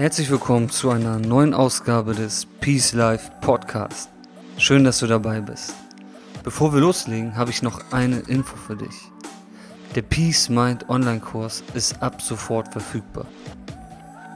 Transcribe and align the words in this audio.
Herzlich 0.00 0.30
willkommen 0.30 0.70
zu 0.70 0.88
einer 0.88 1.18
neuen 1.18 1.52
Ausgabe 1.52 2.14
des 2.14 2.46
Peace 2.62 2.94
Life 2.94 3.30
Podcast. 3.42 4.08
Schön, 4.56 4.82
dass 4.82 5.00
du 5.00 5.06
dabei 5.06 5.42
bist. 5.42 5.74
Bevor 6.42 6.72
wir 6.72 6.80
loslegen, 6.80 7.36
habe 7.36 7.50
ich 7.50 7.60
noch 7.60 7.92
eine 7.92 8.20
Info 8.20 8.56
für 8.56 8.76
dich. 8.76 9.12
Der 9.94 10.00
Peace 10.00 10.48
Mind 10.48 10.88
Online-Kurs 10.88 11.62
ist 11.74 12.02
ab 12.02 12.22
sofort 12.22 12.72
verfügbar. 12.72 13.26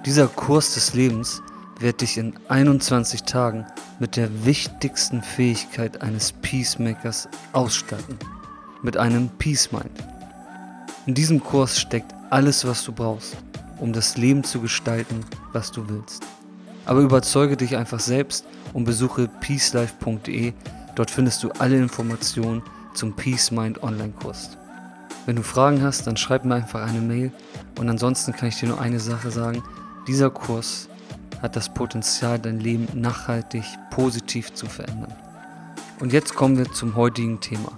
Dieser 0.05 0.29
Kurs 0.29 0.75
des 0.75 0.93
Lebens 0.93 1.41
wird 1.81 2.03
dich 2.03 2.19
in 2.19 2.35
21 2.49 3.23
Tagen 3.23 3.65
mit 3.99 4.17
der 4.17 4.45
wichtigsten 4.45 5.23
Fähigkeit 5.23 6.03
eines 6.03 6.33
Peacemakers 6.33 7.27
ausstatten. 7.55 8.19
Mit 8.83 8.99
einem 8.99 9.31
Peace 9.39 9.73
Mind. 9.73 9.99
In 11.07 11.15
diesem 11.15 11.43
Kurs 11.43 11.81
steckt 11.81 12.15
alles, 12.29 12.67
was 12.67 12.85
du 12.85 12.93
brauchst 12.93 13.39
um 13.79 13.93
das 13.93 14.17
Leben 14.17 14.45
zu 14.45 14.61
gestalten, 14.61 15.25
was 15.53 15.71
du 15.73 15.89
willst. 15.89 16.25
Aber 16.87 17.01
überzeuge 17.01 17.57
dich 17.57 17.77
einfach 17.77 18.01
selbst 18.01 18.45
und 18.73 18.85
besuche 18.85 19.29
peacelife.de. 19.41 20.53
Dort 20.95 21.11
findest 21.11 21.43
du 21.43 21.51
alle 21.59 21.77
Informationen 21.77 22.63
zum 22.95 23.15
Peace 23.15 23.51
Mind 23.51 23.83
Online-Kurs. 23.83 24.57
Wenn 25.27 25.37
du 25.37 25.43
Fragen 25.43 25.83
hast, 25.83 26.07
dann 26.07 26.17
schreib 26.17 26.45
mir 26.45 26.57
einfach 26.57 26.87
eine 26.87 27.01
Mail 27.01 27.33
und 27.79 27.89
ansonsten 27.89 28.33
kann 28.33 28.49
ich 28.49 28.61
dir 28.61 28.69
nur 28.69 28.81
eine 28.81 29.01
Sache 29.01 29.31
sagen. 29.31 29.63
Dieser 30.07 30.31
Kurs 30.31 30.89
hat 31.41 31.57
das 31.57 31.73
Potenzial, 31.73 32.39
dein 32.39 32.61
Leben 32.61 32.89
nachhaltig 32.95 33.65
positiv 33.91 34.53
zu 34.55 34.67
verändern. 34.67 35.13
Und 36.01 36.13
jetzt 36.13 36.35
kommen 36.35 36.59
wir 36.59 36.71
zum 36.73 36.97
heutigen 36.97 37.41
Thema. 37.41 37.73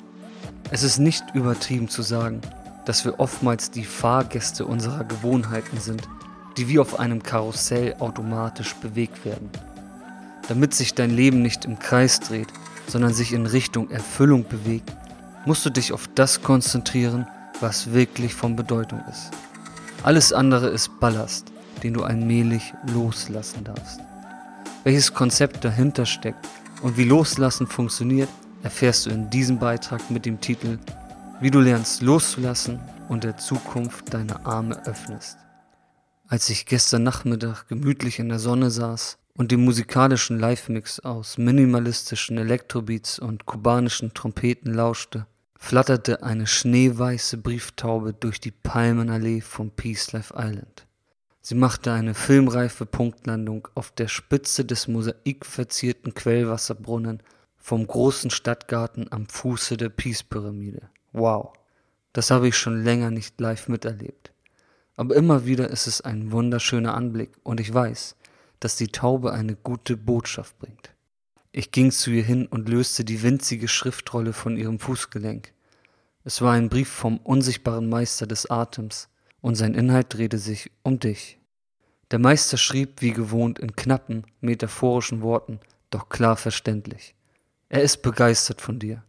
Es 0.71 0.83
ist 0.83 0.99
nicht 0.99 1.25
übertrieben 1.35 1.89
zu 1.89 2.03
sagen, 2.03 2.41
dass 2.87 3.05
wir 3.05 3.21
oftmals 3.21 3.71
die 3.71 3.85
Fahrgäste 3.85 4.65
unserer 4.65 5.05
Gewohnheiten 5.05 5.79
sind, 5.79 6.09
die 6.57 6.69
wie 6.69 6.79
auf 6.79 6.99
einem 6.99 7.23
Karussell 7.23 7.97
automatisch 7.99 8.75
bewegt 8.77 9.25
werden. 9.27 9.51
Damit 10.49 10.73
sich 10.73 10.95
dein 10.95 11.11
Leben 11.11 11.43
nicht 11.43 11.65
im 11.65 11.79
Kreis 11.79 12.21
dreht, 12.21 12.49
sondern 12.87 13.13
sich 13.13 13.33
in 13.33 13.45
Richtung 13.45 13.91
Erfüllung 13.91 14.47
bewegt, 14.49 14.91
musst 15.45 15.67
du 15.67 15.71
dich 15.71 15.93
auf 15.93 16.09
das 16.15 16.43
konzentrieren, 16.43 17.27
was 17.61 17.93
wirklich 17.93 18.35
von 18.35 18.57
Bedeutung 18.57 19.03
ist. 19.11 19.31
Alles 20.03 20.33
andere 20.33 20.69
ist 20.69 21.01
Ballast, 21.01 21.53
den 21.83 21.95
du 21.95 22.05
allmählich 22.05 22.73
loslassen 22.95 23.65
darfst. 23.65 24.01
Welches 24.85 25.13
Konzept 25.13 25.65
dahinter 25.65 26.07
steckt 26.07 26.47
und 26.83 26.97
wie 26.97 27.05
Loslassen 27.05 27.67
funktioniert, 27.67 28.29
erfährst 28.63 29.07
du 29.07 29.11
in 29.11 29.29
diesem 29.31 29.59
Beitrag 29.59 30.09
mit 30.11 30.25
dem 30.27 30.41
Titel 30.41 30.79
wie 31.41 31.51
du 31.51 31.61
lernst 31.61 32.01
loszulassen 32.01 32.81
und 33.09 33.25
der 33.25 33.37
Zukunft 33.37 34.15
deine 34.15 34.47
Arme 34.47 34.87
öffnest. 34.87 35.37
Als 36.29 36.49
ich 36.49 36.65
gestern 36.65 37.03
Nachmittag 37.03 37.69
gemütlich 37.69 38.19
in 38.19 38.31
der 38.31 38.39
Sonne 38.39 38.71
saß 38.71 39.19
und 39.35 39.53
dem 39.53 39.65
musikalischen 39.65 40.39
Live-Mix 40.39 41.01
aus 41.01 41.37
minimalistischen 41.37 42.39
Elektrobeats 42.39 43.19
und 43.19 43.45
kubanischen 43.45 44.15
Trompeten 44.15 44.73
lauschte, 44.73 45.27
flatterte 45.59 46.23
eine 46.23 46.47
schneeweiße 46.47 47.37
Brieftaube 47.39 48.15
durch 48.15 48.41
die 48.41 48.51
Palmenallee 48.51 49.43
von 49.43 49.71
Peace 49.71 50.13
Life 50.13 50.35
Island. 50.37 50.87
Sie 51.43 51.55
machte 51.55 51.93
eine 51.93 52.15
filmreife 52.15 52.87
Punktlandung 52.87 53.69
auf 53.75 53.91
der 53.93 54.09
Spitze 54.09 54.65
des 54.65 54.89
mosaikverzierten 54.89 56.15
Quellwasserbrunnen 56.15 57.23
vom 57.57 57.87
großen 57.87 58.31
Stadtgarten 58.31 59.13
am 59.13 59.29
Fuße 59.29 59.77
der 59.77 59.91
Peace-Pyramide. 59.91 60.89
Wow, 61.13 61.53
das 62.13 62.31
habe 62.31 62.49
ich 62.49 62.57
schon 62.57 62.83
länger 62.83 63.11
nicht 63.11 63.41
live 63.41 63.69
miterlebt. 63.69 64.33
Aber 64.97 65.15
immer 65.15 65.45
wieder 65.45 65.69
ist 65.69 65.87
es 65.87 66.01
ein 66.01 66.33
wunderschöner 66.33 66.95
Anblick 66.95 67.31
und 67.43 67.61
ich 67.61 67.73
weiß, 67.73 68.17
dass 68.61 68.77
die 68.77 68.89
Taube 68.89 69.33
eine 69.33 69.55
gute 69.55 69.97
Botschaft 69.97 70.59
bringt. 70.59 70.95
Ich 71.53 71.71
ging 71.71 71.91
zu 71.91 72.11
ihr 72.11 72.23
hin 72.23 72.47
und 72.47 72.69
löste 72.69 73.05
die 73.05 73.23
winzige 73.23 73.69
Schriftrolle 73.69 74.33
von 74.33 74.57
ihrem 74.57 74.79
Fußgelenk. 74.79 75.53
Es 76.25 76.41
war 76.41 76.53
ein 76.53 76.69
Brief 76.69 76.89
vom 76.89 77.19
unsichtbaren 77.19 77.89
Meister 77.89 78.27
des 78.27 78.51
Atems 78.51 79.09
und 79.43 79.55
sein 79.55 79.75
Inhalt 79.75 80.13
drehte 80.13 80.39
sich 80.39 80.71
um 80.83 80.99
dich. 80.99 81.39
Der 82.11 82.19
Meister 82.19 82.57
schrieb 82.57 83.03
wie 83.03 83.13
gewohnt 83.13 83.59
in 83.59 83.77
knappen, 83.77 84.25
metaphorischen 84.41 85.23
Worten, 85.23 85.61
doch 85.91 86.09
klar 86.09 86.37
verständlich. 86.37 87.15
Er 87.69 87.83
ist 87.83 88.03
begeistert 88.03 88.61
von 88.61 88.79
dir 88.79 89.03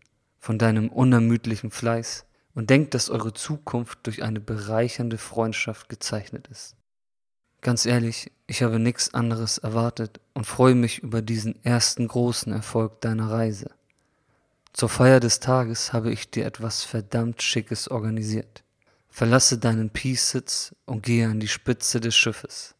von 0.47 0.57
deinem 0.57 0.87
unermüdlichen 0.87 1.71
Fleiß 1.71 2.23
und 2.53 2.69
denkt, 2.69 2.93
dass 2.93 3.09
eure 3.09 3.33
Zukunft 3.33 3.99
durch 4.03 4.23
eine 4.23 4.39
bereichernde 4.39 5.17
Freundschaft 5.17 5.89
gezeichnet 5.89 6.47
ist. 6.47 6.77
Ganz 7.59 7.85
ehrlich, 7.85 8.31
ich 8.45 8.63
habe 8.63 8.79
nichts 8.79 9.13
anderes 9.13 9.57
erwartet 9.57 10.21
und 10.33 10.47
freue 10.47 10.75
mich 10.75 10.99
über 10.99 11.21
diesen 11.21 11.61
ersten 11.65 12.07
großen 12.07 12.53
Erfolg 12.53 13.01
deiner 13.01 13.29
Reise. 13.29 13.71
Zur 14.71 14.87
Feier 14.87 15.19
des 15.19 15.41
Tages 15.41 15.91
habe 15.91 16.13
ich 16.13 16.31
dir 16.31 16.45
etwas 16.45 16.85
verdammt 16.85 17.41
Schickes 17.41 17.89
organisiert. 17.91 18.63
Verlasse 19.09 19.57
deinen 19.57 19.89
Peace-Sitz 19.89 20.73
und 20.85 21.03
gehe 21.03 21.27
an 21.27 21.41
die 21.41 21.49
Spitze 21.49 21.99
des 21.99 22.15
Schiffes. 22.15 22.73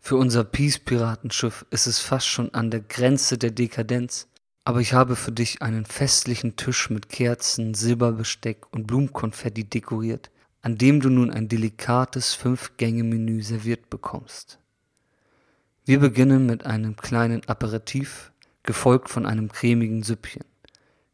Für 0.00 0.16
unser 0.16 0.44
Peace-Piratenschiff 0.44 1.66
ist 1.68 1.88
es 1.88 1.98
fast 1.98 2.26
schon 2.26 2.54
an 2.54 2.70
der 2.70 2.80
Grenze 2.80 3.36
der 3.36 3.50
Dekadenz, 3.50 4.28
aber 4.66 4.80
ich 4.80 4.94
habe 4.94 5.14
für 5.14 5.30
dich 5.30 5.62
einen 5.62 5.86
festlichen 5.86 6.56
Tisch 6.56 6.90
mit 6.90 7.08
Kerzen, 7.08 7.74
Silberbesteck 7.74 8.66
und 8.72 8.88
Blumenkonfetti 8.88 9.62
dekoriert, 9.62 10.32
an 10.60 10.76
dem 10.76 10.98
du 10.98 11.08
nun 11.08 11.30
ein 11.30 11.46
delikates 11.46 12.34
Fünf-Gänge-Menü 12.34 13.42
serviert 13.42 13.88
bekommst. 13.90 14.58
Wir 15.84 16.00
beginnen 16.00 16.46
mit 16.46 16.66
einem 16.66 16.96
kleinen 16.96 17.48
Aperitif, 17.48 18.32
gefolgt 18.64 19.08
von 19.08 19.24
einem 19.24 19.52
cremigen 19.52 20.02
Süppchen. 20.02 20.44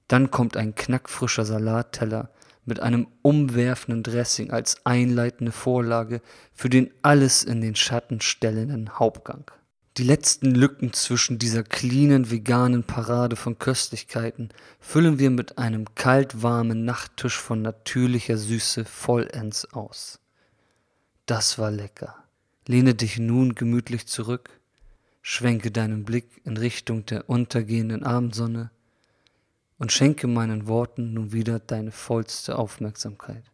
Dann 0.08 0.30
kommt 0.30 0.56
ein 0.56 0.74
knackfrischer 0.74 1.44
Salatteller 1.44 2.30
mit 2.64 2.80
einem 2.80 3.06
umwerfenden 3.20 4.02
Dressing 4.02 4.50
als 4.50 4.86
einleitende 4.86 5.52
Vorlage 5.52 6.22
für 6.54 6.70
den 6.70 6.90
alles 7.02 7.44
in 7.44 7.60
den 7.60 7.74
Schatten 7.76 8.22
stellenden 8.22 8.98
Hauptgang. 8.98 9.44
Die 9.98 10.04
letzten 10.04 10.54
Lücken 10.54 10.94
zwischen 10.94 11.38
dieser 11.38 11.62
cleanen 11.62 12.30
veganen 12.30 12.82
Parade 12.82 13.36
von 13.36 13.58
Köstlichkeiten 13.58 14.48
füllen 14.80 15.18
wir 15.18 15.28
mit 15.28 15.58
einem 15.58 15.94
kalt-warmen 15.94 16.86
Nachttisch 16.86 17.38
von 17.38 17.60
natürlicher 17.60 18.38
Süße 18.38 18.86
vollends 18.86 19.70
aus. 19.74 20.18
Das 21.26 21.58
war 21.58 21.70
lecker. 21.70 22.16
Lehne 22.66 22.94
dich 22.94 23.18
nun 23.18 23.54
gemütlich 23.54 24.06
zurück, 24.06 24.48
schwenke 25.20 25.70
deinen 25.70 26.04
Blick 26.04 26.40
in 26.44 26.56
Richtung 26.56 27.04
der 27.04 27.28
untergehenden 27.28 28.02
Abendsonne 28.02 28.70
und 29.76 29.92
schenke 29.92 30.26
meinen 30.26 30.68
Worten 30.68 31.12
nun 31.12 31.32
wieder 31.32 31.58
deine 31.58 31.92
vollste 31.92 32.56
Aufmerksamkeit. 32.56 33.44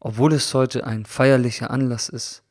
Obwohl 0.00 0.32
es 0.32 0.52
heute 0.52 0.84
ein 0.84 1.04
feierlicher 1.06 1.70
Anlass 1.70 2.08
ist, 2.08 2.42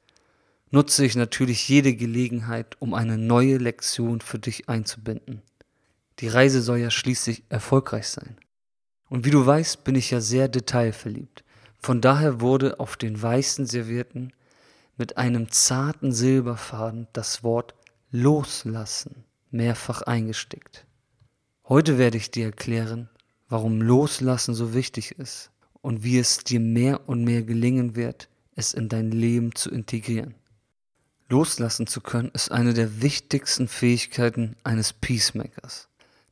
nutze 0.71 1.05
ich 1.05 1.15
natürlich 1.15 1.67
jede 1.69 1.93
Gelegenheit, 1.95 2.75
um 2.79 2.93
eine 2.93 3.17
neue 3.17 3.57
Lektion 3.57 4.21
für 4.21 4.39
dich 4.39 4.69
einzubinden. 4.69 5.41
Die 6.19 6.27
Reise 6.27 6.61
soll 6.61 6.77
ja 6.79 6.89
schließlich 6.89 7.43
erfolgreich 7.49 8.07
sein. 8.07 8.37
Und 9.09 9.25
wie 9.25 9.31
du 9.31 9.45
weißt, 9.45 9.83
bin 9.83 9.95
ich 9.95 10.11
ja 10.11 10.21
sehr 10.21 10.47
detailverliebt. 10.47 11.43
Von 11.79 11.99
daher 11.99 12.41
wurde 12.41 12.79
auf 12.79 12.95
den 12.95 13.21
weißen 13.21 13.65
Servierten 13.65 14.31
mit 14.97 15.17
einem 15.17 15.51
zarten 15.51 16.11
Silberfaden 16.11 17.07
das 17.11 17.43
Wort 17.43 17.73
Loslassen 18.11 19.25
mehrfach 19.49 20.03
eingestickt. 20.03 20.85
Heute 21.67 21.97
werde 21.97 22.17
ich 22.17 22.31
dir 22.31 22.45
erklären, 22.45 23.09
warum 23.49 23.81
Loslassen 23.81 24.53
so 24.53 24.73
wichtig 24.73 25.13
ist 25.17 25.51
und 25.81 26.03
wie 26.03 26.19
es 26.19 26.43
dir 26.43 26.59
mehr 26.59 27.09
und 27.09 27.23
mehr 27.23 27.43
gelingen 27.43 27.95
wird, 27.95 28.29
es 28.55 28.73
in 28.73 28.89
dein 28.89 29.11
Leben 29.11 29.55
zu 29.55 29.71
integrieren. 29.71 30.35
Loslassen 31.31 31.87
zu 31.87 32.01
können, 32.01 32.29
ist 32.33 32.51
eine 32.51 32.73
der 32.73 33.01
wichtigsten 33.01 33.69
Fähigkeiten 33.69 34.57
eines 34.65 34.91
Peacemakers. 34.91 35.87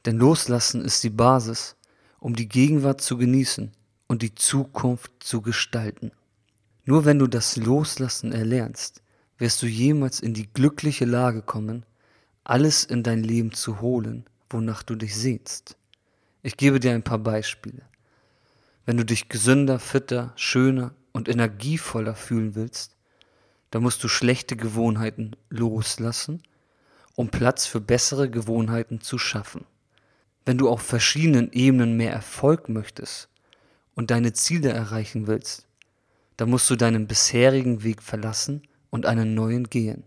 Denn 0.06 0.18
Loslassen 0.18 0.84
ist 0.84 1.04
die 1.04 1.10
Basis, 1.10 1.78
um 2.19 2.36
die 2.36 2.50
Gegenwart 2.50 3.00
zu 3.00 3.18
genießen 3.18 3.72
und 4.07 4.22
die 4.22 4.36
Zukunft 4.36 5.12
zu 5.19 5.42
gestalten. 5.42 6.12
Nur 6.84 7.06
wenn 7.06 7.18
du 7.18 7.28
das 7.28 7.56
Loslassen 7.56 8.34
erlernst, 8.34 9.01
wirst 9.38 9.62
du 9.62 9.68
jemals 9.68 10.19
in 10.19 10.34
die 10.34 10.51
glückliche 10.51 11.06
Lage 11.06 11.42
kommen, 11.42 11.86
alles 12.44 12.84
in 12.84 13.01
dein 13.01 13.24
Leben 13.24 13.54
zu 13.54 13.80
holen, 13.80 14.25
wonach 14.50 14.84
du 14.84 14.96
dich 14.96 15.16
sehnst. 15.16 15.78
Ich 16.44 16.57
gebe 16.57 16.80
dir 16.80 16.92
ein 16.92 17.04
paar 17.04 17.19
Beispiele. 17.19 17.84
Wenn 18.86 18.98
du 18.98 19.06
dich 19.06 19.30
gesünder, 19.30 19.80
fitter, 19.80 20.34
schöner 20.36 20.94
und 21.13 21.30
energievoller 21.30 22.16
fühlen 22.16 22.56
willst, 22.56 22.98
dann 23.71 23.83
musst 23.83 24.04
du 24.04 24.07
schlechte 24.07 24.56
Gewohnheiten 24.56 25.36
loslassen, 25.50 26.44
um 27.16 27.30
Platz 27.30 27.66
für 27.66 27.81
bessere 27.81 28.30
Gewohnheiten 28.30 29.01
zu 29.01 29.18
schaffen. 29.18 29.66
Wenn 30.45 30.57
du 30.57 30.69
auf 30.69 30.81
verschiedenen 30.81 31.51
Ebenen 31.51 31.98
mehr 31.98 32.12
Erfolg 32.12 32.69
möchtest 32.69 33.30
und 33.95 34.10
deine 34.12 34.33
Ziele 34.33 34.69
erreichen 34.69 35.27
willst, 35.27 35.68
dann 36.38 36.50
musst 36.50 36.69
du 36.69 36.75
deinen 36.75 37.07
bisherigen 37.07 37.83
Weg 37.83 38.01
verlassen 38.01 38.63
und 38.89 39.06
einen 39.06 39.33
neuen 39.36 39.69
gehen. 39.69 40.04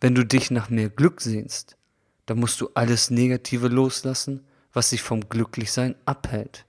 Wenn 0.00 0.14
du 0.14 0.24
dich 0.24 0.50
nach 0.50 0.68
mehr 0.70 0.90
Glück 0.90 1.20
sehnst, 1.20 1.76
dann 2.26 2.38
musst 2.38 2.60
du 2.60 2.68
alles 2.74 3.10
Negative 3.10 3.68
loslassen, 3.68 4.44
was 4.72 4.90
dich 4.90 5.02
vom 5.02 5.28
Glücklichsein 5.28 5.94
abhält. 6.04 6.66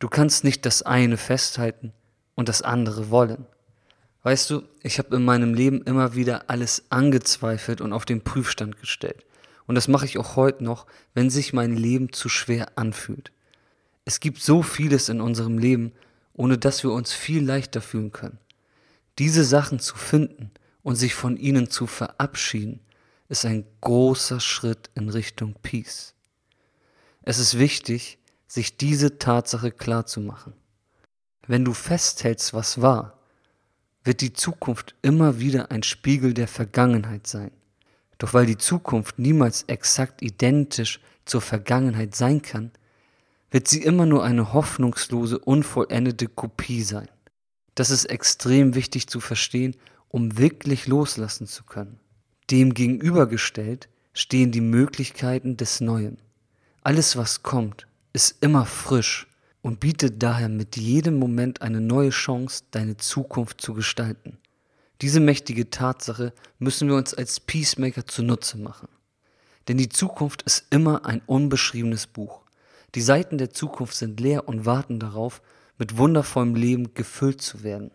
Du 0.00 0.08
kannst 0.08 0.44
nicht 0.44 0.66
das 0.66 0.82
eine 0.82 1.16
festhalten 1.16 1.92
und 2.34 2.48
das 2.48 2.60
andere 2.62 3.10
wollen. 3.10 3.46
Weißt 4.24 4.48
du, 4.48 4.62
ich 4.82 4.98
habe 4.98 5.16
in 5.16 5.24
meinem 5.24 5.52
Leben 5.52 5.82
immer 5.82 6.14
wieder 6.14 6.48
alles 6.48 6.84
angezweifelt 6.88 7.82
und 7.82 7.92
auf 7.92 8.06
den 8.06 8.22
Prüfstand 8.24 8.80
gestellt. 8.80 9.24
Und 9.66 9.74
das 9.74 9.86
mache 9.86 10.06
ich 10.06 10.18
auch 10.18 10.34
heute 10.34 10.64
noch, 10.64 10.86
wenn 11.12 11.28
sich 11.28 11.52
mein 11.52 11.76
Leben 11.76 12.10
zu 12.10 12.30
schwer 12.30 12.78
anfühlt. 12.78 13.32
Es 14.06 14.20
gibt 14.20 14.42
so 14.42 14.62
vieles 14.62 15.10
in 15.10 15.20
unserem 15.20 15.58
Leben, 15.58 15.92
ohne 16.32 16.56
dass 16.56 16.82
wir 16.82 16.90
uns 16.90 17.12
viel 17.12 17.44
leichter 17.44 17.82
fühlen 17.82 18.12
können. 18.12 18.38
Diese 19.18 19.44
Sachen 19.44 19.78
zu 19.78 19.94
finden 19.94 20.50
und 20.82 20.96
sich 20.96 21.14
von 21.14 21.36
ihnen 21.36 21.70
zu 21.70 21.86
verabschieden, 21.86 22.80
ist 23.28 23.44
ein 23.44 23.66
großer 23.82 24.40
Schritt 24.40 24.88
in 24.94 25.10
Richtung 25.10 25.54
Peace. 25.62 26.14
Es 27.22 27.38
ist 27.38 27.58
wichtig, 27.58 28.18
sich 28.46 28.78
diese 28.78 29.18
Tatsache 29.18 29.70
klarzumachen. 29.70 30.54
Wenn 31.46 31.64
du 31.64 31.74
festhältst, 31.74 32.54
was 32.54 32.80
war, 32.80 33.18
wird 34.04 34.20
die 34.20 34.34
Zukunft 34.34 34.94
immer 35.02 35.40
wieder 35.40 35.70
ein 35.70 35.82
Spiegel 35.82 36.34
der 36.34 36.46
Vergangenheit 36.46 37.26
sein. 37.26 37.50
Doch 38.18 38.34
weil 38.34 38.46
die 38.46 38.58
Zukunft 38.58 39.18
niemals 39.18 39.64
exakt 39.64 40.22
identisch 40.22 41.00
zur 41.24 41.40
Vergangenheit 41.40 42.14
sein 42.14 42.42
kann, 42.42 42.70
wird 43.50 43.66
sie 43.66 43.82
immer 43.82 44.06
nur 44.06 44.24
eine 44.24 44.52
hoffnungslose, 44.52 45.38
unvollendete 45.38 46.28
Kopie 46.28 46.82
sein. 46.82 47.08
Das 47.74 47.90
ist 47.90 48.04
extrem 48.04 48.74
wichtig 48.74 49.08
zu 49.08 49.20
verstehen, 49.20 49.74
um 50.08 50.38
wirklich 50.38 50.86
loslassen 50.86 51.46
zu 51.46 51.64
können. 51.64 51.98
Dem 52.50 52.74
gegenübergestellt 52.74 53.88
stehen 54.12 54.52
die 54.52 54.60
Möglichkeiten 54.60 55.56
des 55.56 55.80
Neuen. 55.80 56.18
Alles, 56.82 57.16
was 57.16 57.42
kommt, 57.42 57.86
ist 58.12 58.42
immer 58.42 58.66
frisch 58.66 59.26
und 59.64 59.80
bietet 59.80 60.22
daher 60.22 60.50
mit 60.50 60.76
jedem 60.76 61.18
Moment 61.18 61.62
eine 61.62 61.80
neue 61.80 62.10
Chance, 62.10 62.64
deine 62.70 62.98
Zukunft 62.98 63.62
zu 63.62 63.72
gestalten. 63.72 64.36
Diese 65.00 65.20
mächtige 65.20 65.70
Tatsache 65.70 66.34
müssen 66.58 66.86
wir 66.86 66.96
uns 66.96 67.14
als 67.14 67.40
Peacemaker 67.40 68.06
zunutze 68.06 68.58
machen. 68.58 68.88
Denn 69.66 69.78
die 69.78 69.88
Zukunft 69.88 70.42
ist 70.42 70.66
immer 70.68 71.06
ein 71.06 71.22
unbeschriebenes 71.24 72.06
Buch. 72.06 72.42
Die 72.94 73.00
Seiten 73.00 73.38
der 73.38 73.54
Zukunft 73.54 73.94
sind 73.94 74.20
leer 74.20 74.46
und 74.46 74.66
warten 74.66 75.00
darauf, 75.00 75.40
mit 75.78 75.96
wundervollem 75.96 76.54
Leben 76.54 76.92
gefüllt 76.92 77.40
zu 77.40 77.62
werden. 77.62 77.90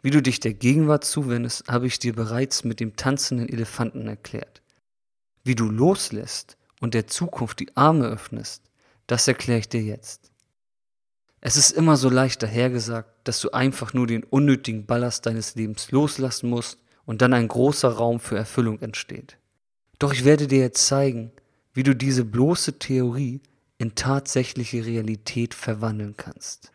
Wie 0.00 0.10
du 0.10 0.22
dich 0.22 0.40
der 0.40 0.54
Gegenwart 0.54 1.04
zuwendest, 1.04 1.68
habe 1.68 1.86
ich 1.86 1.98
dir 1.98 2.14
bereits 2.14 2.64
mit 2.64 2.80
dem 2.80 2.96
tanzenden 2.96 3.50
Elefanten 3.50 4.08
erklärt. 4.08 4.62
Wie 5.44 5.54
du 5.54 5.66
loslässt 5.66 6.56
und 6.80 6.94
der 6.94 7.06
Zukunft 7.06 7.60
die 7.60 7.76
Arme 7.76 8.06
öffnest, 8.06 8.62
das 9.06 9.28
erkläre 9.28 9.58
ich 9.58 9.68
dir 9.68 9.82
jetzt. 9.82 10.30
Es 11.46 11.58
ist 11.58 11.72
immer 11.72 11.98
so 11.98 12.08
leicht 12.08 12.42
dahergesagt, 12.42 13.10
dass 13.24 13.38
du 13.42 13.50
einfach 13.50 13.92
nur 13.92 14.06
den 14.06 14.24
unnötigen 14.24 14.86
Ballast 14.86 15.26
deines 15.26 15.56
Lebens 15.56 15.90
loslassen 15.90 16.48
musst 16.48 16.78
und 17.04 17.20
dann 17.20 17.34
ein 17.34 17.48
großer 17.48 17.90
Raum 17.90 18.18
für 18.18 18.38
Erfüllung 18.38 18.80
entsteht. 18.80 19.36
Doch 19.98 20.14
ich 20.14 20.24
werde 20.24 20.46
dir 20.46 20.60
jetzt 20.60 20.86
zeigen, 20.86 21.32
wie 21.74 21.82
du 21.82 21.94
diese 21.94 22.24
bloße 22.24 22.78
Theorie 22.78 23.42
in 23.76 23.94
tatsächliche 23.94 24.86
Realität 24.86 25.52
verwandeln 25.52 26.16
kannst. 26.16 26.72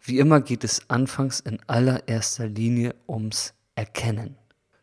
Wie 0.00 0.20
immer 0.20 0.40
geht 0.40 0.62
es 0.62 0.88
anfangs 0.88 1.40
in 1.40 1.58
allererster 1.66 2.46
Linie 2.46 2.94
ums 3.08 3.52
Erkennen. 3.74 4.36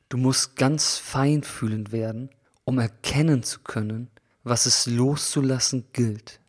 Du 0.10 0.18
musst 0.18 0.58
ganz 0.58 0.98
feinfühlend 0.98 1.94
werden, 1.94 2.32
um 2.66 2.80
erkennen 2.80 3.44
zu 3.44 3.62
können, 3.62 4.10
was 4.44 4.66
es 4.66 4.88
loszulassen 4.88 5.86
gilt. 5.94 6.42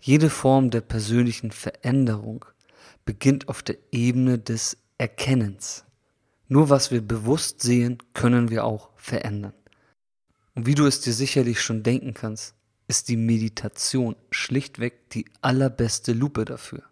Jede 0.00 0.30
Form 0.30 0.70
der 0.70 0.80
persönlichen 0.80 1.50
Veränderung 1.50 2.44
beginnt 3.04 3.48
auf 3.48 3.62
der 3.62 3.76
Ebene 3.90 4.38
des 4.38 4.76
Erkennens. 4.96 5.84
Nur 6.48 6.70
was 6.70 6.90
wir 6.90 7.00
bewusst 7.00 7.62
sehen, 7.62 7.98
können 8.14 8.50
wir 8.50 8.64
auch 8.64 8.90
verändern. 8.96 9.54
Und 10.54 10.66
wie 10.66 10.74
du 10.74 10.86
es 10.86 11.00
dir 11.00 11.12
sicherlich 11.12 11.60
schon 11.60 11.82
denken 11.82 12.14
kannst, 12.14 12.54
ist 12.88 13.08
die 13.08 13.16
Meditation 13.16 14.16
schlichtweg 14.30 15.10
die 15.10 15.26
allerbeste 15.42 16.12
Lupe 16.12 16.44
dafür. 16.44 16.82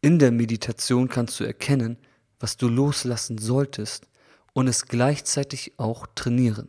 In 0.00 0.18
der 0.18 0.32
Meditation 0.32 1.08
kannst 1.08 1.38
du 1.38 1.44
erkennen, 1.44 1.98
was 2.40 2.56
du 2.56 2.68
loslassen 2.68 3.36
solltest 3.38 4.08
und 4.52 4.68
es 4.68 4.86
gleichzeitig 4.86 5.78
auch 5.78 6.06
trainieren. 6.14 6.68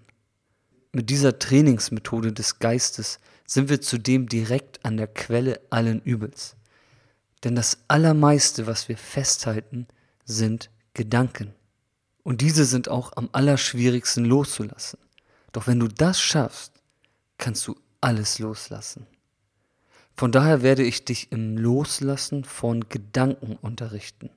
Mit 0.91 1.09
dieser 1.09 1.39
Trainingsmethode 1.39 2.33
des 2.33 2.59
Geistes 2.59 3.19
sind 3.49 3.67
wir 3.67 3.81
zudem 3.81 4.29
direkt 4.29 4.85
an 4.85 4.97
der 4.97 5.07
Quelle 5.07 5.59
allen 5.71 6.01
Übels. 6.03 6.55
Denn 7.43 7.55
das 7.55 7.79
Allermeiste, 7.87 8.67
was 8.67 8.87
wir 8.89 8.97
festhalten, 8.97 9.87
sind 10.23 10.69
Gedanken. 10.93 11.55
Und 12.21 12.41
diese 12.41 12.63
sind 12.63 12.89
auch 12.89 13.17
am 13.17 13.27
allerschwierigsten 13.31 14.23
loszulassen. 14.23 14.99
Doch 15.51 15.65
wenn 15.65 15.79
du 15.79 15.87
das 15.87 16.21
schaffst, 16.21 16.73
kannst 17.39 17.67
du 17.67 17.75
alles 18.01 18.37
loslassen. 18.37 19.07
Von 20.15 20.31
daher 20.31 20.61
werde 20.61 20.83
ich 20.83 21.05
dich 21.05 21.31
im 21.31 21.57
Loslassen 21.57 22.43
von 22.43 22.87
Gedanken 22.87 23.55
unterrichten. 23.55 24.29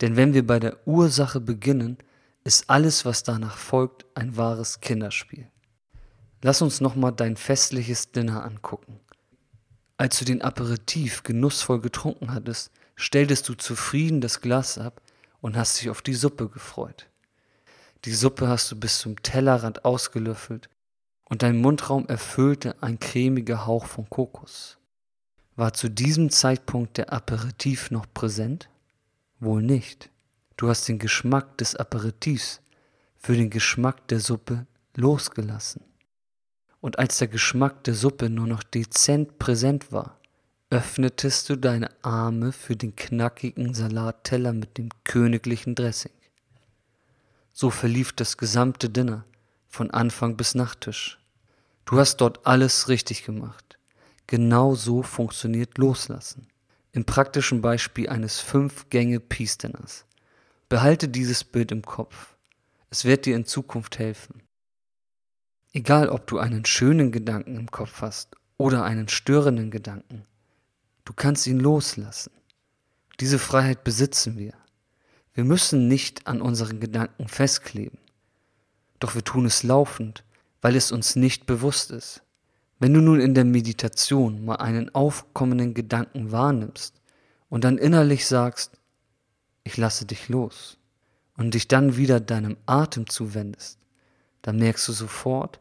Denn 0.00 0.16
wenn 0.16 0.32
wir 0.32 0.46
bei 0.46 0.60
der 0.60 0.88
Ursache 0.88 1.40
beginnen, 1.40 1.98
ist 2.42 2.70
alles, 2.70 3.04
was 3.04 3.22
danach 3.22 3.58
folgt, 3.58 4.06
ein 4.14 4.38
wahres 4.38 4.80
Kinderspiel. 4.80 5.50
Lass 6.42 6.62
uns 6.62 6.80
nochmal 6.80 7.12
dein 7.12 7.36
festliches 7.36 8.12
Dinner 8.12 8.44
angucken. 8.44 9.00
Als 9.96 10.18
du 10.18 10.24
den 10.24 10.42
Aperitif 10.42 11.22
genussvoll 11.22 11.80
getrunken 11.80 12.32
hattest, 12.32 12.70
stelltest 12.94 13.48
du 13.48 13.54
zufrieden 13.54 14.20
das 14.20 14.40
Glas 14.40 14.78
ab 14.78 15.00
und 15.40 15.56
hast 15.56 15.80
dich 15.80 15.90
auf 15.90 16.02
die 16.02 16.14
Suppe 16.14 16.48
gefreut. 16.48 17.06
Die 18.04 18.14
Suppe 18.14 18.48
hast 18.48 18.70
du 18.70 18.76
bis 18.76 18.98
zum 18.98 19.22
Tellerrand 19.22 19.84
ausgelöffelt 19.84 20.68
und 21.24 21.42
dein 21.42 21.56
Mundraum 21.56 22.06
erfüllte 22.06 22.82
ein 22.82 23.00
cremiger 23.00 23.66
Hauch 23.66 23.86
von 23.86 24.08
Kokos. 24.08 24.78
War 25.56 25.72
zu 25.72 25.88
diesem 25.88 26.30
Zeitpunkt 26.30 26.98
der 26.98 27.12
Aperitif 27.12 27.90
noch 27.90 28.06
präsent? 28.12 28.68
Wohl 29.40 29.62
nicht. 29.62 30.10
Du 30.58 30.68
hast 30.68 30.86
den 30.88 30.98
Geschmack 30.98 31.56
des 31.58 31.74
Aperitifs 31.74 32.60
für 33.16 33.34
den 33.34 33.50
Geschmack 33.50 34.06
der 34.08 34.20
Suppe 34.20 34.66
losgelassen. 34.94 35.82
Und 36.86 37.00
als 37.00 37.18
der 37.18 37.26
Geschmack 37.26 37.82
der 37.82 37.94
Suppe 37.94 38.30
nur 38.30 38.46
noch 38.46 38.62
dezent 38.62 39.40
präsent 39.40 39.90
war, 39.90 40.20
öffnetest 40.70 41.50
du 41.50 41.56
deine 41.56 41.90
Arme 42.04 42.52
für 42.52 42.76
den 42.76 42.94
knackigen 42.94 43.74
Salatteller 43.74 44.52
mit 44.52 44.78
dem 44.78 44.90
königlichen 45.02 45.74
Dressing. 45.74 46.12
So 47.52 47.70
verlief 47.70 48.12
das 48.12 48.36
gesamte 48.36 48.88
Dinner 48.88 49.24
von 49.66 49.90
Anfang 49.90 50.36
bis 50.36 50.54
Nachttisch. 50.54 51.18
Du 51.86 51.98
hast 51.98 52.18
dort 52.18 52.46
alles 52.46 52.88
richtig 52.88 53.24
gemacht. 53.24 53.78
Genau 54.28 54.76
so 54.76 55.02
funktioniert 55.02 55.78
Loslassen. 55.78 56.46
Im 56.92 57.04
praktischen 57.04 57.62
Beispiel 57.62 58.08
eines 58.08 58.38
Fünf-Gänge-Peace-Dinners. 58.38 60.04
Behalte 60.68 61.08
dieses 61.08 61.42
Bild 61.42 61.72
im 61.72 61.82
Kopf. 61.82 62.36
Es 62.90 63.04
wird 63.04 63.26
dir 63.26 63.34
in 63.34 63.44
Zukunft 63.44 63.98
helfen. 63.98 64.45
Egal, 65.76 66.08
ob 66.08 66.26
du 66.26 66.38
einen 66.38 66.64
schönen 66.64 67.12
Gedanken 67.12 67.58
im 67.58 67.70
Kopf 67.70 68.00
hast 68.00 68.34
oder 68.56 68.84
einen 68.84 69.08
störenden 69.08 69.70
Gedanken, 69.70 70.24
du 71.04 71.12
kannst 71.12 71.46
ihn 71.46 71.60
loslassen. 71.60 72.32
Diese 73.20 73.38
Freiheit 73.38 73.84
besitzen 73.84 74.38
wir. 74.38 74.54
Wir 75.34 75.44
müssen 75.44 75.86
nicht 75.86 76.26
an 76.26 76.40
unseren 76.40 76.80
Gedanken 76.80 77.28
festkleben. 77.28 77.98
Doch 79.00 79.14
wir 79.14 79.22
tun 79.22 79.44
es 79.44 79.64
laufend, 79.64 80.24
weil 80.62 80.76
es 80.76 80.92
uns 80.92 81.14
nicht 81.14 81.44
bewusst 81.44 81.90
ist. 81.90 82.22
Wenn 82.78 82.94
du 82.94 83.02
nun 83.02 83.20
in 83.20 83.34
der 83.34 83.44
Meditation 83.44 84.46
mal 84.46 84.56
einen 84.56 84.94
aufkommenden 84.94 85.74
Gedanken 85.74 86.32
wahrnimmst 86.32 87.02
und 87.50 87.64
dann 87.64 87.76
innerlich 87.76 88.26
sagst, 88.26 88.80
ich 89.62 89.76
lasse 89.76 90.06
dich 90.06 90.30
los 90.30 90.78
und 91.36 91.52
dich 91.52 91.68
dann 91.68 91.98
wieder 91.98 92.18
deinem 92.18 92.56
Atem 92.64 93.10
zuwendest, 93.10 93.78
dann 94.40 94.56
merkst 94.56 94.88
du 94.88 94.92
sofort, 94.92 95.60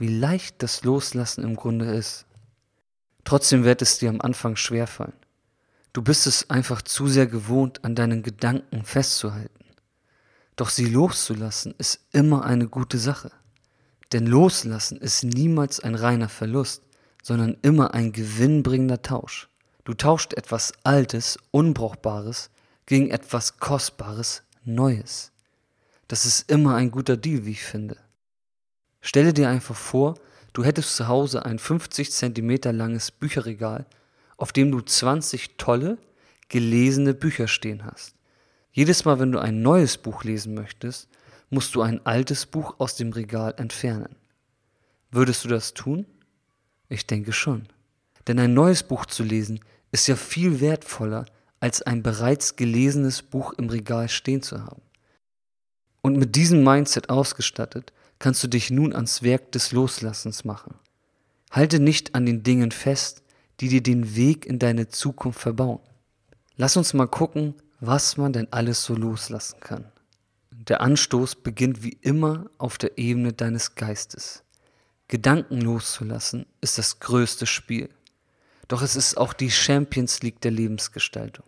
wie 0.00 0.08
leicht 0.08 0.62
das 0.62 0.82
Loslassen 0.82 1.44
im 1.44 1.56
Grunde 1.56 1.84
ist. 1.84 2.24
Trotzdem 3.24 3.64
wird 3.64 3.82
es 3.82 3.98
dir 3.98 4.08
am 4.08 4.22
Anfang 4.22 4.56
schwerfallen. 4.56 5.12
Du 5.92 6.00
bist 6.00 6.26
es 6.26 6.48
einfach 6.48 6.80
zu 6.80 7.06
sehr 7.06 7.26
gewohnt, 7.26 7.84
an 7.84 7.94
deinen 7.94 8.22
Gedanken 8.22 8.82
festzuhalten. 8.84 9.64
Doch 10.56 10.70
sie 10.70 10.86
loszulassen 10.86 11.74
ist 11.76 12.00
immer 12.12 12.44
eine 12.46 12.66
gute 12.66 12.96
Sache. 12.96 13.30
Denn 14.12 14.26
loslassen 14.26 14.98
ist 14.98 15.22
niemals 15.22 15.80
ein 15.80 15.94
reiner 15.94 16.30
Verlust, 16.30 16.82
sondern 17.22 17.58
immer 17.60 17.92
ein 17.92 18.12
gewinnbringender 18.12 19.02
Tausch. 19.02 19.50
Du 19.84 19.92
tauscht 19.92 20.32
etwas 20.32 20.72
Altes, 20.82 21.38
Unbrauchbares 21.50 22.48
gegen 22.86 23.10
etwas 23.10 23.58
Kostbares, 23.58 24.44
Neues. 24.64 25.30
Das 26.08 26.24
ist 26.24 26.50
immer 26.50 26.76
ein 26.76 26.90
guter 26.90 27.18
Deal, 27.18 27.44
wie 27.44 27.52
ich 27.52 27.64
finde. 27.64 27.98
Stelle 29.00 29.32
dir 29.32 29.48
einfach 29.48 29.76
vor, 29.76 30.14
du 30.52 30.64
hättest 30.64 30.96
zu 30.96 31.08
Hause 31.08 31.44
ein 31.44 31.58
50 31.58 32.10
cm 32.10 32.76
langes 32.76 33.10
Bücherregal, 33.10 33.86
auf 34.36 34.52
dem 34.52 34.70
du 34.70 34.80
20 34.80 35.56
tolle, 35.56 35.98
gelesene 36.48 37.14
Bücher 37.14 37.48
stehen 37.48 37.84
hast. 37.84 38.14
Jedes 38.72 39.04
Mal, 39.04 39.18
wenn 39.18 39.32
du 39.32 39.38
ein 39.38 39.62
neues 39.62 39.98
Buch 39.98 40.24
lesen 40.24 40.54
möchtest, 40.54 41.08
musst 41.48 41.74
du 41.74 41.82
ein 41.82 42.04
altes 42.06 42.46
Buch 42.46 42.76
aus 42.78 42.96
dem 42.96 43.12
Regal 43.12 43.54
entfernen. 43.56 44.16
Würdest 45.10 45.44
du 45.44 45.48
das 45.48 45.74
tun? 45.74 46.06
Ich 46.88 47.06
denke 47.06 47.32
schon. 47.32 47.66
Denn 48.26 48.38
ein 48.38 48.54
neues 48.54 48.82
Buch 48.82 49.06
zu 49.06 49.24
lesen 49.24 49.60
ist 49.92 50.06
ja 50.06 50.16
viel 50.16 50.60
wertvoller, 50.60 51.26
als 51.58 51.82
ein 51.82 52.02
bereits 52.02 52.56
gelesenes 52.56 53.22
Buch 53.22 53.52
im 53.54 53.68
Regal 53.68 54.08
stehen 54.08 54.42
zu 54.42 54.64
haben. 54.64 54.82
Und 56.00 56.16
mit 56.16 56.36
diesem 56.36 56.64
Mindset 56.64 57.10
ausgestattet, 57.10 57.92
kannst 58.20 58.44
du 58.44 58.48
dich 58.48 58.70
nun 58.70 58.94
ans 58.94 59.24
Werk 59.24 59.50
des 59.50 59.72
Loslassens 59.72 60.44
machen. 60.44 60.76
Halte 61.50 61.80
nicht 61.80 62.14
an 62.14 62.26
den 62.26 62.44
Dingen 62.44 62.70
fest, 62.70 63.24
die 63.58 63.68
dir 63.68 63.82
den 63.82 64.14
Weg 64.14 64.46
in 64.46 64.60
deine 64.60 64.88
Zukunft 64.88 65.40
verbauen. 65.40 65.80
Lass 66.56 66.76
uns 66.76 66.94
mal 66.94 67.08
gucken, 67.08 67.54
was 67.80 68.16
man 68.16 68.32
denn 68.32 68.46
alles 68.52 68.84
so 68.84 68.94
loslassen 68.94 69.58
kann. 69.60 69.86
Der 70.52 70.82
Anstoß 70.82 71.36
beginnt 71.36 71.82
wie 71.82 71.98
immer 72.02 72.50
auf 72.58 72.78
der 72.78 72.98
Ebene 72.98 73.32
deines 73.32 73.74
Geistes. 73.74 74.44
Gedanken 75.08 75.60
loszulassen 75.60 76.46
ist 76.60 76.78
das 76.78 77.00
größte 77.00 77.46
Spiel. 77.46 77.88
Doch 78.68 78.82
es 78.82 78.94
ist 78.94 79.16
auch 79.16 79.32
die 79.32 79.50
Champions 79.50 80.22
League 80.22 80.40
der 80.42 80.52
Lebensgestaltung. 80.52 81.46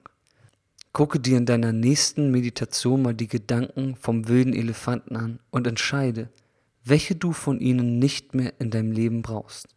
Gucke 0.92 1.20
dir 1.20 1.36
in 1.36 1.46
deiner 1.46 1.72
nächsten 1.72 2.30
Meditation 2.30 3.02
mal 3.02 3.14
die 3.14 3.28
Gedanken 3.28 3.94
vom 3.96 4.26
wilden 4.28 4.54
Elefanten 4.54 5.16
an 5.16 5.38
und 5.50 5.66
entscheide, 5.66 6.30
welche 6.84 7.14
du 7.14 7.32
von 7.32 7.60
ihnen 7.60 7.98
nicht 7.98 8.34
mehr 8.34 8.52
in 8.58 8.70
deinem 8.70 8.92
Leben 8.92 9.22
brauchst. 9.22 9.68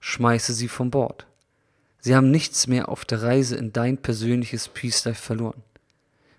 Schmeiße 0.00 0.52
sie 0.52 0.68
von 0.68 0.90
Bord. 0.90 1.26
Sie 2.00 2.16
haben 2.16 2.30
nichts 2.30 2.66
mehr 2.66 2.88
auf 2.88 3.04
der 3.04 3.22
Reise 3.22 3.56
in 3.56 3.72
dein 3.72 3.98
persönliches 3.98 4.68
Peace 4.68 5.04
Life 5.04 5.22
verloren. 5.22 5.62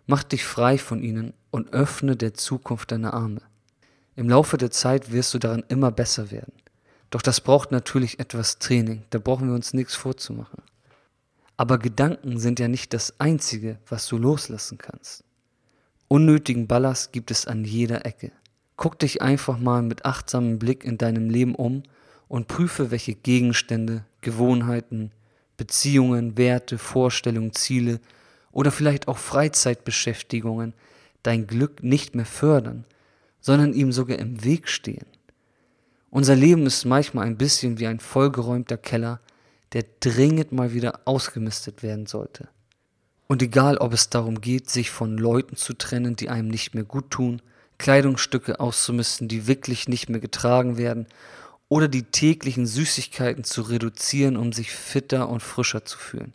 Mach 0.05 0.23
dich 0.23 0.43
frei 0.43 0.77
von 0.77 1.01
ihnen 1.01 1.33
und 1.51 1.71
öffne 1.71 2.17
der 2.17 2.33
Zukunft 2.33 2.91
deine 2.91 3.13
Arme. 3.13 3.41
Im 4.17 4.29
Laufe 4.29 4.57
der 4.57 4.71
Zeit 4.71 5.11
wirst 5.11 5.33
du 5.33 5.39
daran 5.39 5.63
immer 5.69 5.91
besser 5.91 6.29
werden. 6.29 6.53
Doch 7.09 7.21
das 7.21 7.39
braucht 7.39 7.71
natürlich 7.71 8.19
etwas 8.19 8.59
Training, 8.59 9.03
da 9.11 9.19
brauchen 9.19 9.47
wir 9.47 9.55
uns 9.55 9.73
nichts 9.73 9.95
vorzumachen. 9.95 10.61
Aber 11.55 11.77
Gedanken 11.77 12.39
sind 12.39 12.59
ja 12.59 12.67
nicht 12.67 12.93
das 12.93 13.19
Einzige, 13.19 13.77
was 13.87 14.07
du 14.07 14.17
loslassen 14.17 14.77
kannst. 14.77 15.23
Unnötigen 16.07 16.67
Ballast 16.67 17.13
gibt 17.13 17.31
es 17.31 17.47
an 17.47 17.63
jeder 17.63 18.05
Ecke. 18.05 18.31
Guck 18.75 18.99
dich 18.99 19.21
einfach 19.21 19.59
mal 19.59 19.81
mit 19.81 20.05
achtsamem 20.05 20.59
Blick 20.59 20.83
in 20.83 20.97
deinem 20.97 21.29
Leben 21.29 21.55
um 21.55 21.83
und 22.27 22.47
prüfe, 22.47 22.91
welche 22.91 23.13
Gegenstände, 23.13 24.05
Gewohnheiten, 24.21 25.11
Beziehungen, 25.57 26.37
Werte, 26.37 26.77
Vorstellungen, 26.77 27.53
Ziele 27.53 27.99
oder 28.51 28.71
vielleicht 28.71 29.07
auch 29.07 29.17
Freizeitbeschäftigungen 29.17 30.73
dein 31.23 31.47
Glück 31.47 31.83
nicht 31.83 32.15
mehr 32.15 32.25
fördern, 32.25 32.85
sondern 33.39 33.73
ihm 33.73 33.91
sogar 33.91 34.19
im 34.19 34.43
Weg 34.43 34.67
stehen. 34.67 35.05
Unser 36.09 36.35
Leben 36.35 36.65
ist 36.65 36.85
manchmal 36.85 37.25
ein 37.25 37.37
bisschen 37.37 37.79
wie 37.79 37.87
ein 37.87 37.99
vollgeräumter 37.99 38.77
Keller, 38.77 39.19
der 39.73 39.85
dringend 39.99 40.51
mal 40.51 40.73
wieder 40.73 41.01
ausgemistet 41.05 41.81
werden 41.81 42.05
sollte. 42.05 42.49
Und 43.27 43.41
egal, 43.41 43.77
ob 43.77 43.93
es 43.93 44.09
darum 44.09 44.41
geht, 44.41 44.69
sich 44.69 44.91
von 44.91 45.17
Leuten 45.17 45.55
zu 45.55 45.73
trennen, 45.73 46.15
die 46.15 46.29
einem 46.29 46.49
nicht 46.49 46.75
mehr 46.75 46.83
gut 46.83 47.09
tun, 47.09 47.41
Kleidungsstücke 47.83 48.61
auszumisten, 48.61 49.27
die 49.27 49.45
wirklich 49.45 49.89
nicht 49.89 50.07
mehr 50.07 50.21
getragen 50.21 50.77
werden, 50.77 51.05
oder 51.67 51.89
die 51.89 52.03
täglichen 52.03 52.65
Süßigkeiten 52.65 53.43
zu 53.43 53.61
reduzieren, 53.61 54.37
um 54.37 54.53
sich 54.53 54.71
fitter 54.71 55.27
und 55.27 55.43
frischer 55.43 55.83
zu 55.83 55.97
fühlen. 55.97 56.33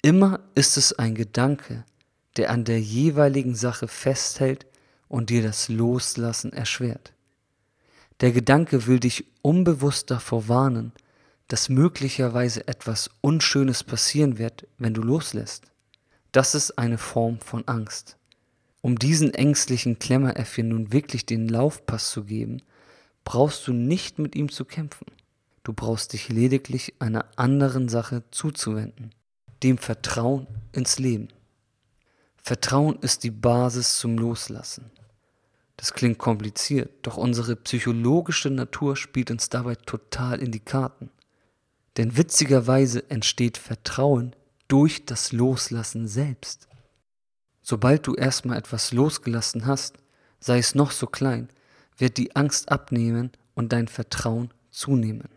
Immer 0.00 0.40
ist 0.54 0.78
es 0.78 0.98
ein 0.98 1.14
Gedanke, 1.14 1.84
der 2.38 2.50
an 2.50 2.64
der 2.64 2.80
jeweiligen 2.80 3.54
Sache 3.54 3.86
festhält 3.86 4.64
und 5.08 5.28
dir 5.28 5.42
das 5.42 5.68
Loslassen 5.68 6.54
erschwert. 6.54 7.12
Der 8.20 8.32
Gedanke 8.32 8.86
will 8.86 8.98
dich 8.98 9.26
unbewusst 9.42 10.10
davor 10.10 10.48
warnen, 10.48 10.92
dass 11.48 11.68
möglicherweise 11.68 12.66
etwas 12.66 13.10
Unschönes 13.20 13.84
passieren 13.84 14.38
wird, 14.38 14.66
wenn 14.78 14.94
du 14.94 15.02
loslässt. 15.02 15.64
Das 16.32 16.54
ist 16.54 16.78
eine 16.78 16.96
Form 16.96 17.40
von 17.40 17.68
Angst. 17.68 18.16
Um 18.80 18.98
diesen 18.98 19.34
ängstlichen 19.34 19.98
Klemmeräffchen 19.98 20.68
nun 20.68 20.92
wirklich 20.92 21.26
den 21.26 21.48
Laufpass 21.48 22.10
zu 22.10 22.24
geben, 22.24 22.62
brauchst 23.24 23.66
du 23.66 23.72
nicht 23.72 24.18
mit 24.18 24.36
ihm 24.36 24.50
zu 24.50 24.64
kämpfen. 24.64 25.06
Du 25.64 25.72
brauchst 25.72 26.12
dich 26.12 26.28
lediglich 26.28 26.94
einer 26.98 27.26
anderen 27.36 27.88
Sache 27.88 28.22
zuzuwenden, 28.30 29.10
dem 29.62 29.78
Vertrauen 29.78 30.46
ins 30.72 30.98
Leben. 30.98 31.28
Vertrauen 32.36 32.98
ist 33.00 33.24
die 33.24 33.30
Basis 33.30 33.98
zum 33.98 34.16
Loslassen. 34.16 34.90
Das 35.76 35.92
klingt 35.92 36.18
kompliziert, 36.18 36.90
doch 37.02 37.16
unsere 37.16 37.54
psychologische 37.56 38.50
Natur 38.50 38.96
spielt 38.96 39.30
uns 39.30 39.48
dabei 39.48 39.74
total 39.74 40.40
in 40.40 40.50
die 40.50 40.60
Karten. 40.60 41.10
Denn 41.96 42.16
witzigerweise 42.16 43.10
entsteht 43.10 43.58
Vertrauen 43.58 44.34
durch 44.68 45.04
das 45.04 45.32
Loslassen 45.32 46.08
selbst. 46.08 46.67
Sobald 47.70 48.06
du 48.06 48.14
erstmal 48.14 48.56
etwas 48.56 48.92
losgelassen 48.92 49.66
hast, 49.66 49.98
sei 50.40 50.56
es 50.56 50.74
noch 50.74 50.90
so 50.90 51.06
klein, 51.06 51.50
wird 51.98 52.16
die 52.16 52.34
Angst 52.34 52.72
abnehmen 52.72 53.30
und 53.54 53.74
dein 53.74 53.88
Vertrauen 53.88 54.54
zunehmen. 54.70 55.28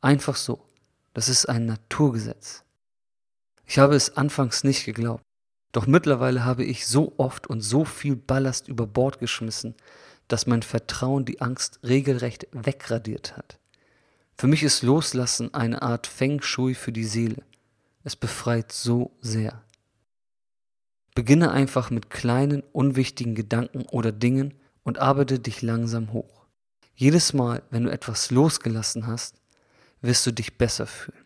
Einfach 0.00 0.36
so. 0.36 0.64
Das 1.12 1.28
ist 1.28 1.46
ein 1.46 1.66
Naturgesetz. 1.66 2.62
Ich 3.66 3.80
habe 3.80 3.96
es 3.96 4.16
anfangs 4.16 4.62
nicht 4.62 4.84
geglaubt, 4.84 5.24
doch 5.72 5.88
mittlerweile 5.88 6.44
habe 6.44 6.62
ich 6.62 6.86
so 6.86 7.14
oft 7.16 7.48
und 7.48 7.62
so 7.62 7.84
viel 7.84 8.14
Ballast 8.14 8.68
über 8.68 8.86
Bord 8.86 9.18
geschmissen, 9.18 9.74
dass 10.28 10.46
mein 10.46 10.62
Vertrauen 10.62 11.24
die 11.24 11.40
Angst 11.40 11.80
regelrecht 11.82 12.46
wegradiert 12.52 13.36
hat. 13.36 13.58
Für 14.36 14.46
mich 14.46 14.62
ist 14.62 14.84
Loslassen 14.84 15.52
eine 15.52 15.82
Art 15.82 16.06
Feng 16.06 16.42
Shui 16.42 16.76
für 16.76 16.92
die 16.92 17.02
Seele. 17.02 17.42
Es 18.04 18.14
befreit 18.14 18.70
so 18.70 19.10
sehr. 19.20 19.64
Beginne 21.14 21.50
einfach 21.50 21.90
mit 21.90 22.08
kleinen, 22.08 22.62
unwichtigen 22.72 23.34
Gedanken 23.34 23.82
oder 23.82 24.12
Dingen 24.12 24.54
und 24.82 24.98
arbeite 24.98 25.38
dich 25.38 25.60
langsam 25.60 26.12
hoch. 26.12 26.46
Jedes 26.94 27.32
Mal, 27.32 27.62
wenn 27.70 27.84
du 27.84 27.90
etwas 27.90 28.30
losgelassen 28.30 29.06
hast, 29.06 29.36
wirst 30.00 30.26
du 30.26 30.32
dich 30.32 30.56
besser 30.56 30.86
fühlen. 30.86 31.24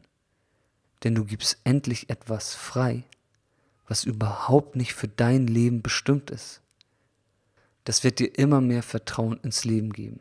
Denn 1.05 1.15
du 1.15 1.25
gibst 1.25 1.59
endlich 1.65 2.11
etwas 2.11 2.55
frei, 2.55 3.05
was 3.87 4.05
überhaupt 4.05 4.75
nicht 4.75 4.95
für 4.95 5.09
dein 5.09 5.47
Leben 5.47 5.83
bestimmt 5.83 6.31
ist. 6.31 6.63
Das 7.85 8.03
wird 8.03 8.19
dir 8.19 8.37
immer 8.39 8.61
mehr 8.61 8.83
Vertrauen 8.83 9.39
ins 9.43 9.65
Leben 9.65 9.93
geben. 9.93 10.21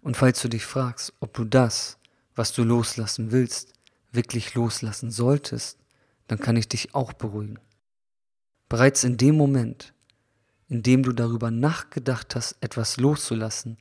Und 0.00 0.16
falls 0.16 0.42
du 0.42 0.48
dich 0.48 0.64
fragst, 0.64 1.12
ob 1.20 1.34
du 1.34 1.44
das, 1.44 1.98
was 2.34 2.52
du 2.52 2.64
loslassen 2.64 3.30
willst, 3.30 3.72
wirklich 4.10 4.54
loslassen 4.54 5.10
solltest, 5.10 5.78
dann 6.26 6.40
kann 6.40 6.56
ich 6.56 6.68
dich 6.68 6.94
auch 6.94 7.12
beruhigen. 7.12 7.58
Bereits 8.68 9.04
in 9.04 9.16
dem 9.16 9.36
Moment, 9.36 9.94
in 10.68 10.82
dem 10.82 11.02
du 11.02 11.12
darüber 11.12 11.50
nachgedacht 11.50 12.34
hast, 12.34 12.56
etwas 12.60 12.96
loszulassen, 12.96 13.78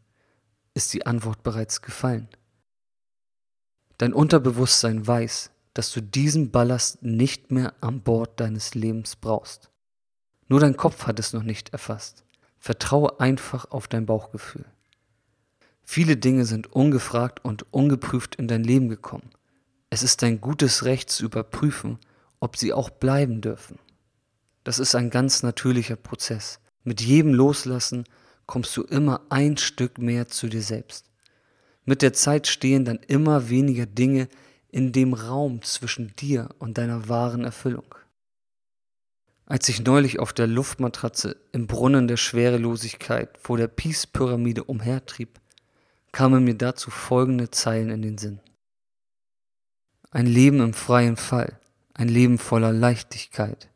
ist 0.74 0.94
die 0.94 1.06
Antwort 1.06 1.42
bereits 1.42 1.82
gefallen. 1.82 2.28
Dein 3.98 4.14
Unterbewusstsein 4.14 5.08
weiß, 5.08 5.52
dass 5.74 5.92
du 5.92 6.02
diesen 6.02 6.52
Ballast 6.52 7.02
nicht 7.02 7.52
mehr 7.52 7.74
an 7.82 8.02
Bord 8.02 8.40
deines 8.40 8.76
Lebens 8.76 9.16
brauchst. 9.16 9.72
Nur 10.48 10.60
dein 10.60 10.78
Kopf 10.78 11.08
hat 11.08 11.20
es 11.20 11.34
noch 11.34 11.44
nicht 11.44 11.70
erfasst. 11.70 12.24
Vertraue 12.60 13.20
einfach 13.20 13.72
auf 13.72 13.88
dein 13.88 14.06
Bauchgefühl. 14.06 14.66
Viele 15.84 16.18
Dinge 16.18 16.46
sind 16.46 16.72
ungefragt 16.74 17.44
und 17.44 17.72
ungeprüft 17.74 18.36
in 18.36 18.48
dein 18.48 18.64
Leben 18.64 18.90
gekommen. 18.90 19.30
Es 19.90 20.04
ist 20.04 20.22
dein 20.22 20.42
gutes 20.42 20.84
Recht 20.84 21.10
zu 21.10 21.26
überprüfen, 21.26 22.00
ob 22.40 22.58
sie 22.58 22.74
auch 22.74 22.90
bleiben 22.90 23.42
dürfen. 23.42 23.80
Das 24.66 24.80
ist 24.80 24.96
ein 24.96 25.12
ganz 25.12 25.44
natürlicher 25.44 25.96
Prozess. 25.96 26.60
Mit 26.84 27.00
jedem 27.00 27.34
Loslassen 27.34 28.04
kommst 28.48 28.76
du 28.76 28.82
immer 28.82 29.22
ein 29.30 29.58
Stück 29.58 30.00
mehr 30.00 30.28
zu 30.28 30.48
dir 30.48 30.64
selbst. 30.64 31.06
Mit 31.86 32.02
der 32.02 32.14
Zeit 32.14 32.48
stehen 32.48 32.84
dann 32.84 32.98
immer 33.08 33.50
weniger 33.50 33.86
Dinge 33.86 34.28
in 34.72 34.92
dem 34.92 35.14
Raum 35.14 35.62
zwischen 35.62 36.16
dir 36.16 36.50
und 36.58 36.80
deiner 36.80 37.08
wahren 37.08 37.44
Erfüllung. 37.44 37.94
Als 39.46 39.70
ich 39.70 39.84
neulich 39.84 40.18
auf 40.18 40.34
der 40.34 40.48
Luftmatratze 40.48 41.38
im 41.52 41.68
Brunnen 41.68 42.08
der 42.08 42.18
Schwerelosigkeit 42.18 43.38
vor 43.38 43.58
der 43.58 43.68
Peace-Pyramide 43.68 44.64
umhertrieb, 44.64 45.40
kamen 46.12 46.44
mir 46.44 46.56
dazu 46.56 46.90
folgende 46.90 47.52
Zeilen 47.52 47.92
in 47.92 48.02
den 48.02 48.18
Sinn. 48.18 48.40
Ein 50.10 50.26
Leben 50.26 50.60
im 50.60 50.74
freien 50.74 51.18
Fall, 51.18 51.60
ein 51.94 52.08
Leben 52.08 52.40
voller 52.40 52.74
Leichtigkeit, 52.74 53.70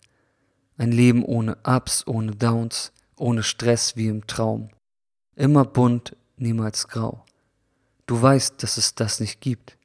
ein 0.79 0.91
Leben 0.93 1.23
ohne 1.23 1.57
Ups, 1.65 2.07
ohne 2.07 2.31
Downs, 2.31 2.93
ohne 3.17 3.43
Stress 3.43 3.97
wie 3.97 4.07
im 4.07 4.25
Traum. 4.27 4.69
Immer 5.35 5.65
bunt, 5.65 6.15
niemals 6.37 6.87
grau. 6.87 7.25
Du 8.07 8.19
weißt, 8.21 8.63
dass 8.63 8.77
es 8.77 8.95
das 8.95 9.19
nicht 9.19 9.41
gibt. 9.41 9.77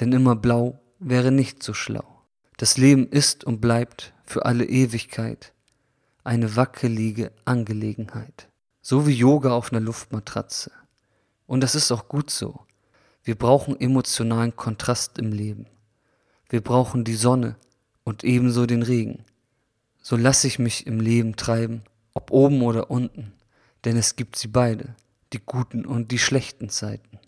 Denn 0.00 0.12
immer 0.12 0.36
blau 0.36 0.80
wäre 0.98 1.30
nicht 1.30 1.62
so 1.62 1.74
schlau. 1.74 2.22
Das 2.56 2.78
Leben 2.78 3.08
ist 3.08 3.44
und 3.44 3.60
bleibt 3.60 4.14
für 4.24 4.46
alle 4.46 4.64
Ewigkeit 4.64 5.52
eine 6.24 6.56
wackelige 6.56 7.32
Angelegenheit. 7.44 8.48
So 8.80 9.06
wie 9.06 9.14
Yoga 9.14 9.52
auf 9.52 9.70
einer 9.70 9.80
Luftmatratze. 9.80 10.72
Und 11.46 11.60
das 11.60 11.74
ist 11.74 11.92
auch 11.92 12.08
gut 12.08 12.30
so. 12.30 12.60
Wir 13.22 13.34
brauchen 13.34 13.78
emotionalen 13.78 14.56
Kontrast 14.56 15.18
im 15.18 15.32
Leben. 15.32 15.66
Wir 16.48 16.62
brauchen 16.62 17.04
die 17.04 17.16
Sonne 17.16 17.56
und 18.02 18.24
ebenso 18.24 18.64
den 18.64 18.82
Regen. 18.82 19.24
So 20.10 20.16
lasse 20.16 20.48
ich 20.48 20.58
mich 20.58 20.88
im 20.88 20.98
Leben 20.98 21.36
treiben, 21.36 21.82
ob 22.14 22.32
oben 22.32 22.62
oder 22.62 22.90
unten, 22.90 23.32
denn 23.84 23.96
es 23.96 24.16
gibt 24.16 24.34
sie 24.34 24.48
beide, 24.48 24.96
die 25.32 25.38
guten 25.38 25.86
und 25.86 26.10
die 26.10 26.18
schlechten 26.18 26.68
Zeiten. 26.68 27.20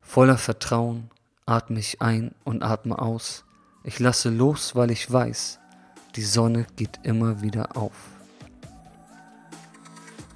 Voller 0.00 0.38
Vertrauen 0.38 1.10
atme 1.44 1.78
ich 1.78 2.00
ein 2.00 2.34
und 2.42 2.62
atme 2.62 2.98
aus. 2.98 3.44
Ich 3.84 3.98
lasse 3.98 4.30
los, 4.30 4.74
weil 4.74 4.90
ich 4.90 5.12
weiß, 5.12 5.58
die 6.16 6.22
Sonne 6.22 6.66
geht 6.76 7.00
immer 7.02 7.42
wieder 7.42 7.76
auf. 7.76 7.92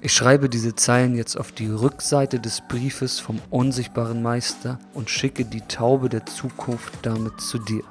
Ich 0.02 0.12
schreibe 0.12 0.50
diese 0.50 0.74
Zeilen 0.74 1.16
jetzt 1.16 1.34
auf 1.34 1.50
die 1.50 1.68
Rückseite 1.68 2.40
des 2.40 2.60
Briefes 2.68 3.20
vom 3.20 3.40
unsichtbaren 3.48 4.22
Meister 4.22 4.78
und 4.92 5.08
schicke 5.08 5.46
die 5.46 5.62
Taube 5.62 6.10
der 6.10 6.26
Zukunft 6.26 6.92
damit 7.00 7.40
zu 7.40 7.58
dir. 7.58 7.84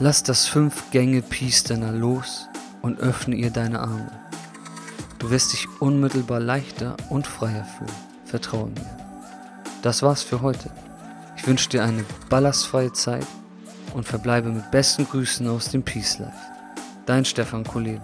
Lass 0.00 0.22
das 0.22 0.46
fünf 0.46 0.92
Gänge 0.92 1.22
Piestener 1.22 1.90
los 1.90 2.46
und 2.82 3.00
öffne 3.00 3.34
ihr 3.34 3.50
deine 3.50 3.80
Arme. 3.80 4.12
Du 5.18 5.30
wirst 5.30 5.52
dich 5.52 5.66
unmittelbar 5.80 6.38
leichter 6.38 6.96
und 7.08 7.26
freier 7.26 7.64
fühlen. 7.64 7.90
Vertraue 8.24 8.68
mir. 8.68 8.96
Das 9.82 10.02
war's 10.02 10.22
für 10.22 10.40
heute. 10.40 10.70
Ich 11.36 11.48
wünsche 11.48 11.68
dir 11.70 11.82
eine 11.82 12.04
ballastfreie 12.28 12.92
Zeit 12.92 13.26
und 13.92 14.04
verbleibe 14.04 14.50
mit 14.50 14.70
besten 14.70 15.04
Grüßen 15.04 15.48
aus 15.48 15.70
dem 15.70 15.82
Peace 15.82 16.20
Life. 16.20 16.32
Dein 17.04 17.24
Stefan 17.24 17.64
Kulebe. 17.64 18.00